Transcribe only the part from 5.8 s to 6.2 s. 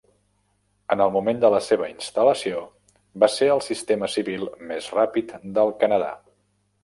Canadà.